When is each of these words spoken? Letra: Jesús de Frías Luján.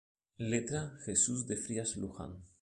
Letra: 0.39 0.97
Jesús 1.05 1.45
de 1.45 1.57
Frías 1.57 1.95
Luján. 1.95 2.43